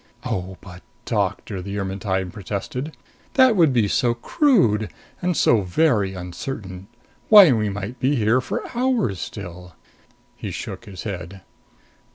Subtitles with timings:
[0.25, 2.97] "Oh, but Doctor!" the Ermetyne protested.
[3.35, 4.89] "That would be so crude.
[5.21, 6.87] And so very uncertain.
[7.29, 9.75] Why, we might be here for hours still!"
[10.35, 11.41] He shook his head.